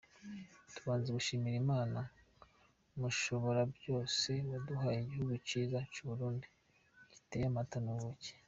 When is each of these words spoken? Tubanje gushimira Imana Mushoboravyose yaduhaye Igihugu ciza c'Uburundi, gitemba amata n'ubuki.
Tubanje 0.75 1.09
gushimira 1.17 1.55
Imana 1.63 1.99
Mushoboravyose 2.99 4.31
yaduhaye 4.51 4.99
Igihugu 5.01 5.33
ciza 5.47 5.77
c'Uburundi, 5.93 6.47
gitemba 7.13 7.49
amata 7.53 7.77
n'ubuki. 7.85 8.31